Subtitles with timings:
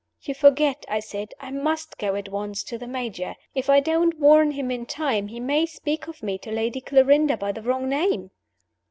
[0.23, 3.35] "You forget," I said "I must go at once to the Major.
[3.53, 7.37] If I don't warn him in time, he may speak of me to Lady Clarinda
[7.37, 8.31] by the wrong name."